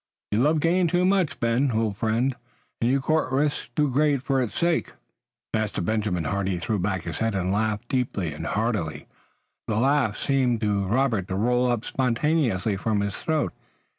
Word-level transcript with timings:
You 0.31 0.39
love 0.39 0.59
gain 0.61 0.87
too 0.87 1.05
much, 1.05 1.39
Ben, 1.39 1.69
old 1.73 1.95
friend, 1.95 2.35
and 2.81 2.89
you 2.89 2.99
court 2.99 3.31
risks 3.31 3.69
too 3.75 3.87
great 3.91 4.23
for 4.23 4.41
its 4.41 4.57
sake." 4.57 4.93
Master 5.53 5.79
Benjamin 5.79 6.23
Hardy 6.23 6.57
threw 6.57 6.79
back 6.79 7.03
his 7.03 7.19
head 7.19 7.35
and 7.35 7.51
laughed 7.53 7.87
deeply 7.87 8.33
and 8.33 8.47
heartily. 8.47 9.05
The 9.67 9.77
laugh 9.77 10.17
seemed 10.17 10.59
to 10.61 10.87
Robert 10.87 11.27
to 11.27 11.35
roll 11.35 11.69
up 11.69 11.85
spontaneously 11.85 12.77
from 12.77 13.01
his 13.01 13.15
throat. 13.15 13.53